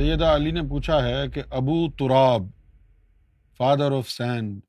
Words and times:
سیدہ 0.00 0.24
علی 0.34 0.50
نے 0.50 0.60
پوچھا 0.60 0.94
ہے 1.02 1.28
کہ 1.30 1.42
Abu 1.50 1.74
Turab 1.92 2.42
father 3.56 3.96
of 3.96 4.08
sand 4.10 4.60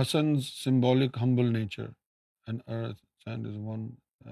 Hasan 0.00 0.40
symbolic 0.40 1.16
humble 1.22 1.52
nature 1.52 1.86
and 2.46 2.60
earth 2.66 3.00
sand 3.24 3.46
is 3.46 3.56
one 3.56 3.86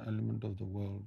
element 0.05 0.45
of 0.45 0.53
the 0.61 0.65
world 0.65 1.07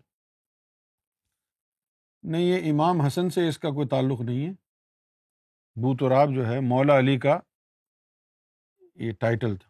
نہیں، 2.24 2.42
یہ 2.42 2.72
امام 2.72 3.02
حسن 3.02 3.30
سے 3.30 3.48
اس 3.50 3.58
کا 3.58 3.70
کوئی 3.70 3.88
تعلق 3.88 4.22
نہیں 4.22 4.46
ہے۔ 4.46 4.50
ابو 4.50 5.96
تراب 5.98 6.36
جو 6.36 6.48
ہے، 6.48 6.60
مولا 6.60 7.00
علی 7.00 7.18
کا 7.20 7.40
یہ 8.96 9.12
ٹائٹل 9.12 9.56
تھا۔ 9.58 9.70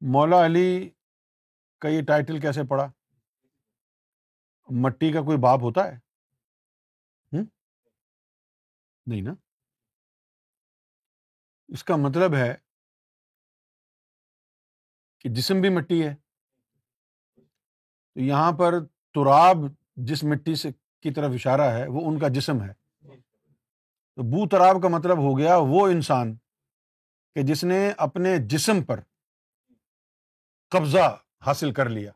مولا 0.00 0.44
علی 0.46 0.90
کا 1.78 1.88
یہ 1.88 2.02
ٹائٹل 2.02 2.40
کیسے 2.40 2.68
پڑا 2.68 2.90
مٹی 4.70 5.12
کا 5.12 5.20
کوئی 5.20 5.38
باپ 5.38 5.58
ہوتا 5.62 5.84
ہے؟ 5.84 6.06
نہیں 9.06 9.22
نا۔ 9.22 9.34
اس 11.68 11.84
کا 11.84 11.96
مطلب 11.96 12.34
ہے 12.34 12.54
کہ 15.18 15.28
جسم 15.28 15.60
بھی 15.60 15.68
مٹی 15.68 16.06
ہے۔ 16.06 16.14
تو 18.14 18.20
یہاں 18.20 18.52
پر 18.52 18.74
تراب 19.14 19.56
جس 19.96 20.24
مٹی 20.24 20.54
سے 20.54 20.68
کی 21.00 21.10
طرف 21.10 21.30
اشارہ 21.34 21.60
ہے، 21.60 21.86
وہ 21.88 22.00
ان 22.04 22.18
کا 22.18 22.28
جسم 22.28 22.62
ہے۔ 22.62 22.72
تو 24.14 24.22
بو 24.22 24.48
تراب 24.48 24.82
کا 24.82 24.88
مطلب 24.88 25.18
ہو 25.18 25.38
گیا 25.38 25.56
وہ 25.56 25.86
انسان 25.86 26.34
کہ 27.34 27.42
جس 27.42 27.64
نے 27.64 27.92
اپنے 27.98 28.36
جسم 28.46 28.84
پر 28.84 29.00
قبضہ 30.68 31.18
حاصل 31.46 31.72
کر 31.72 31.88
لیا۔ 31.88 32.12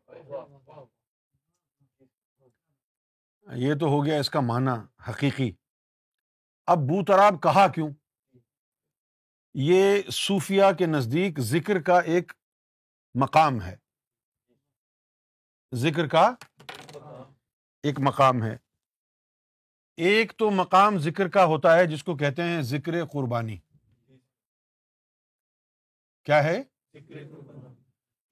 یہ 3.43 3.75
تو 3.75 3.87
ہو 3.87 4.05
گیا 4.05 4.21
اس 4.21 4.31
کا 4.31 4.41
معنی 4.41 5.11
حقیقی۔ 5.11 5.53
اب 6.67 6.79
بو 6.79 7.05
تراب 7.05 7.43
کہا 7.43 7.69
کیوں؟ 7.69 7.91
یہ 9.55 10.03
صوفیہ 10.13 10.65
کے 10.79 10.87
نزدیک 10.87 11.41
ذکر 11.41 11.83
کا 11.83 12.01
ایک 12.01 12.33
مقام 13.15 13.63
ہے۔ 13.63 13.77
ذکر 15.75 16.09
کا 16.09 16.35
ایک 17.83 17.99
مقام 17.99 18.43
ہے۔ 18.43 18.57
ایک 19.97 20.33
تو 20.39 20.51
مقام 20.51 20.99
ذکر 20.99 21.29
کا 21.29 21.45
ہوتا 21.45 21.77
ہے 21.77 21.87
جس 21.87 22.05
کو 22.05 22.17
کہتے 22.17 22.43
ہیں 22.43 22.63
ذکر 22.63 23.07
قربانی۔ 23.07 23.59
کیا 26.25 26.45
ہے؟ 26.45 26.63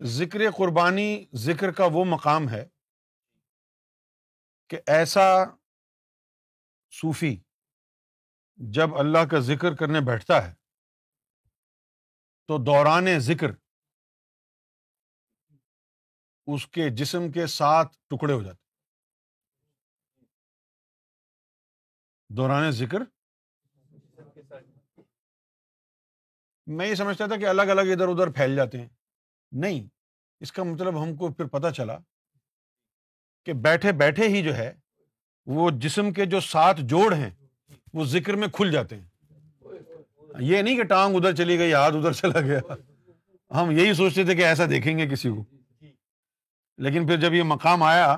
ذکر 0.02 0.50
قربانی، 0.50 1.24
ذکر 1.34 1.72
کا 1.72 1.84
وہ 1.92 2.04
مقام 2.04 2.48
ہے 2.48 2.68
کہ 4.68 4.80
ایسا 4.86 5.44
صوفی 6.90 7.36
جب 8.56 8.88
اللہ 8.98 9.18
کا 9.30 9.38
ذکر 9.38 9.74
کرنے 9.74 10.00
بیٹھتا 10.00 10.48
ہے 10.48 10.54
تو 12.46 12.58
دوران 12.58 13.18
ذکر 13.18 13.46
اس 16.46 16.66
کے 16.66 16.88
جسم 16.90 17.32
کے 17.32 17.46
ساتھ 17.46 17.96
ٹکڑے 17.96 18.32
ہو 18.32 18.42
جاتے 18.42 18.62
دوران 22.28 22.70
ذکر 22.70 22.98
میں 26.66 26.86
یہ 26.86 26.94
سمجھتا 26.94 27.26
تھا 27.26 27.36
کہ 27.36 27.46
الگ 27.46 27.62
الگ 27.62 27.80
ادھر 27.80 28.08
ادھر 28.08 28.32
پھیل 28.32 28.56
جاتے 28.56 28.80
ہیں۔ 28.80 28.88
نہیں، 29.52 29.88
اس 30.40 30.52
کا 30.52 30.62
مطلب 30.62 31.02
ہم 31.02 31.16
کو 31.16 31.32
پھر 31.32 31.46
پتا 31.46 31.70
چلا 31.70 31.98
کہ 33.44 33.52
بیٹھے 33.52 33.92
بیٹھے 33.92 34.28
ہی 34.28 34.42
جو 34.42 34.56
ہے 34.56 34.72
وہ 35.46 35.70
جسم 35.70 36.12
کے 36.12 36.24
جو 36.24 36.40
سات 36.40 36.78
جوڑ 36.78 37.14
ہیں، 37.14 37.30
وہ 37.92 38.04
ذکر 38.04 38.34
میں 38.34 38.48
کھل 38.48 38.70
جاتے 38.72 38.96
ہیں۔ 38.96 39.08
یہ 40.40 40.62
نہیں 40.62 40.76
کہ 40.76 40.82
ٹانگ 40.82 41.16
ادھر 41.16 41.34
چلی 41.34 41.58
گئی، 41.58 41.72
ہاتھ 41.72 41.96
ادھر 41.96 42.12
چلا 42.12 42.40
گیا۔ 42.40 42.60
ہم 43.60 43.70
یہی 43.70 43.94
سوچتے 43.94 44.24
تھے 44.24 44.34
کہ 44.34 44.44
ایسا 44.44 44.64
دیکھیں 44.70 44.98
گے 44.98 45.06
کسی 45.08 45.28
کو۔ 45.28 45.44
لیکن 46.78 47.06
پھر 47.06 47.20
جب 47.20 47.34
یہ 47.34 47.42
مقام 47.42 47.82
آیا 47.82 48.16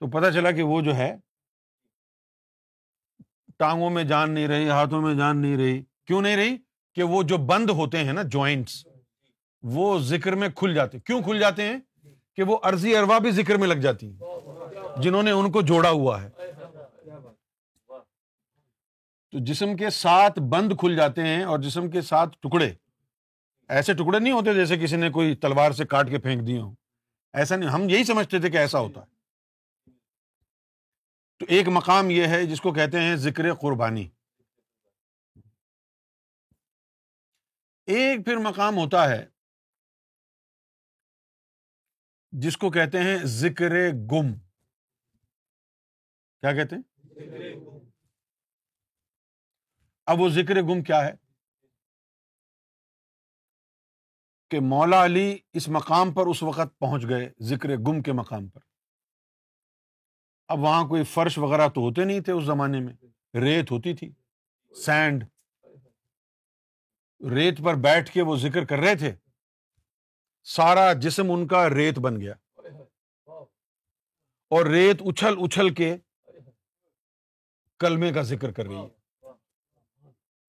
تو 0.00 0.06
پتا 0.06 0.32
چلا 0.32 0.50
کہ 0.50 0.62
وہ 0.62 0.80
جو 0.80 0.96
ہے 0.96 1.16
ٹانگوں 3.58 3.90
میں 3.90 4.04
جان 4.04 4.30
نہیں 4.30 4.48
رہی، 4.48 4.68
ہاتھوں 4.68 5.02
میں 5.02 5.14
جان 5.14 5.38
نہیں 5.38 5.56
رہی۔ 5.56 5.82
کیوں 6.06 6.22
نہیں 6.22 6.36
رہی؟ 6.36 6.56
کہ 6.94 7.02
وہ 7.02 7.22
جو 7.22 7.36
بند 7.36 7.70
ہوتے 7.70 7.98
ہیں 8.04 8.12
نا 8.12 8.22
جوائنٹس 8.22 8.86
وہ 9.62 9.98
ذکر 9.98 10.32
میں 10.32 10.48
کھل 10.56 10.74
جاتے۔ 10.74 10.98
کیوں 11.00 11.22
کھل 11.22 11.38
جاتے 11.38 11.62
ہیں؟ 11.62 12.06
کہ 12.36 12.42
وہ 12.42 12.58
عرضی 12.62 12.96
اروا 12.96 13.18
بھی 13.18 13.30
ذکر 13.30 13.56
میں 13.56 13.68
لگ 13.68 13.74
جاتی 13.74 14.06
ہیں۔ 14.06 14.18
جنہوں 15.02 15.22
نے 15.22 15.30
ان 15.30 15.52
کو 15.52 15.62
جوڑا 15.62 15.90
ہوا 15.90 16.22
ہے۔ 16.22 16.30
تو 19.30 19.44
جسم 19.44 19.76
کے 19.76 19.90
ساتھ 19.90 20.38
بند 20.38 20.72
کھل 20.80 20.96
جاتے 20.96 21.26
ہیں 21.26 21.44
اور 21.44 21.58
جسم 21.58 21.90
کے 21.90 22.00
ساتھ 22.00 22.38
ٹکڑے۔ 22.40 22.74
ایسے 23.68 23.94
ٹکڑے 23.94 24.18
نہیں 24.18 24.32
ہوتے 24.32 24.54
جیسے 24.54 24.76
کسی 24.76 24.96
نے 24.96 25.10
کوئی 25.10 25.36
تلوار 25.36 25.70
سے 25.70 25.84
کاٹ 25.84 26.10
کے 26.10 26.18
پھینک 26.18 26.46
دیے 26.46 26.60
ہوں۔ 26.60 26.74
ایسا 27.32 27.56
نہیں، 27.56 27.70
ہم 27.70 27.88
یہی 27.88 28.04
سمجھتے 28.04 28.38
تھے 28.38 28.50
کہ 28.50 28.56
ایسا 28.56 28.78
ہوتا 28.78 29.00
ہے۔ 29.00 29.20
تو 31.38 31.46
ایک 31.48 31.68
مقام 31.68 32.10
یہ 32.10 32.26
ہے 32.26 32.46
جس 32.46 32.60
کو 32.60 32.72
کہتے 32.72 33.00
ہیں 33.00 33.16
ذکر 33.16 33.54
قربانی۔ 33.54 34.08
ایک 37.86 38.24
پھر 38.24 38.36
مقام 38.36 38.76
ہوتا 38.76 39.08
ہے 39.08 39.26
جس 42.32 42.56
کو 42.56 42.70
کہتے 42.70 42.98
ہیں 42.98 43.18
ذکر 43.22 43.90
گم۔ 43.90 44.49
کیا 46.40 46.52
کہتے 46.52 46.76
ہیں؟ 46.76 46.82
اب 50.06 50.20
وہ 50.20 50.28
ذکر 50.28 50.62
گم 50.62 50.82
کیا 50.82 51.04
ہے؟ 51.04 51.12
کہ 54.50 54.60
مولا 54.60 55.04
علی 55.04 55.38
اس 55.52 55.68
مقام 55.68 56.12
پر 56.12 56.26
اس 56.26 56.42
وقت 56.42 56.78
پہنچ 56.78 57.02
گئے، 57.08 57.32
ذکر 57.40 57.68
گم 57.68 58.02
کے 58.02 58.12
مقام 58.12 58.48
پر۔ 58.48 58.60
اب 60.48 60.58
وہاں 60.58 60.88
کوئی 60.88 61.04
فرش 61.04 61.38
وغیرہ 61.38 61.68
تو 61.68 61.80
ہوتے 61.80 62.04
نہیں 62.04 62.20
تھے 62.20 62.32
اس 62.32 62.44
زمانے 62.44 62.80
میں۔ 62.80 62.92
ریت 63.34 63.70
ہوتی 63.70 63.96
تھی۔ 63.96 64.12
سینڈ۔ 64.76 65.24
ریت 67.30 67.58
پر 67.64 67.74
بیٹھ 67.74 68.12
کے 68.12 68.22
وہ 68.22 68.36
ذکر 68.36 68.64
کر 68.64 68.76
رہے 68.76 68.96
تھے۔ 68.96 69.12
سارا 70.44 70.92
جسم 70.92 71.30
ان 71.30 71.46
کا 71.46 71.68
ریت 71.70 71.98
بن 71.98 72.20
گیا۔ 72.20 72.34
اور 74.48 74.66
ریت 74.66 75.02
اچھل 75.02 75.34
اچھل 75.44 75.74
کے 75.74 75.96
کلمے 77.80 78.12
کا 78.12 78.22
ذکر 78.22 78.52
کر 78.52 78.66
رہی 78.66 78.78
ہے۔ 78.78 78.88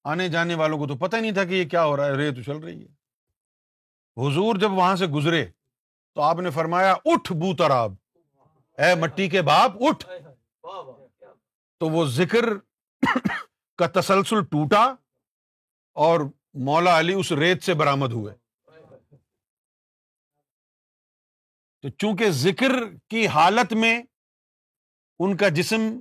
آنے 0.03 0.29
جانے 0.29 0.55
والوں 0.55 0.77
کو 0.77 0.87
تو 0.87 0.95
پتہ 0.95 1.15
نہیں 1.15 1.31
تھا 1.31 1.45
کہ 1.45 1.53
یہ 1.53 1.69
کیا 1.69 1.85
ہو 1.85 1.97
رہا 1.97 2.05
ہے، 2.05 2.11
ریت 2.11 2.37
اچھل 2.37 2.57
رہی 2.57 2.85
ہے۔ 2.85 2.87
حضور 4.17 4.55
جب 4.55 4.71
وہاں 4.71 4.95
سے 4.95 5.07
گزرے 5.07 5.45
تو 6.15 6.21
آپ 6.21 6.35
نے 6.35 6.49
فرمایا، 6.49 6.93
اٹھ 7.05 7.33
بو 7.33 7.55
تراب 7.55 7.93
اے 8.77 8.95
مٹی 8.95 9.29
کے 9.29 9.41
باپ، 9.41 9.71
اٹھ۔ 9.79 10.05
تو 11.79 11.89
وہ 11.89 12.05
ذکر 12.05 12.45
کا 13.77 14.01
تسلسل 14.01 14.43
ٹوٹا 14.45 14.95
اور 15.93 16.19
مولا 16.53 16.99
علی 16.99 17.13
اس 17.13 17.31
ریت 17.31 17.63
سے 17.63 17.73
برامد 17.73 18.11
ہوئے۔ 18.11 18.35
تو 21.81 21.89
چونکہ 21.89 22.29
ذکر 22.29 22.71
کی 23.07 23.27
حالت 23.27 23.73
میں 23.73 24.03
ان 25.19 25.37
کا 25.37 25.49
جسم 25.49 25.99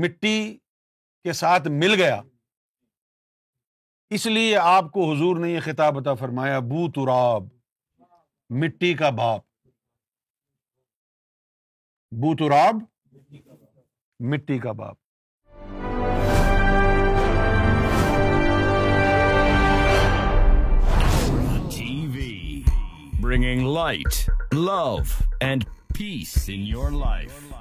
مٹی 0.00 0.58
کے 1.24 1.32
ساتھ 1.32 1.68
مل 1.68 1.94
گیا۔ 1.94 2.22
اس 4.10 4.26
لیے 4.26 4.56
آپ 4.56 4.92
کو 4.92 5.12
حضور 5.12 5.36
نے 5.36 5.50
یہ 5.50 5.60
خطاب 5.60 5.98
عطا 5.98 6.14
فرمایا 6.14 6.58
بو 6.58 6.90
تراب 6.90 7.42
مٹی 8.50 8.94
کا 8.94 9.10
باپ۔ 9.10 9.40
بو 12.10 12.36
تراب 12.36 12.74
مٹی 14.20 14.58
کا 14.58 14.72
باپ۔ 14.72 14.96
bringing 23.26 23.60
light, 23.60 24.14
love, 24.54 25.06
and 25.42 25.60
peace 26.00 26.34
in 26.48 26.76
your 26.76 26.90
life. 26.90 27.52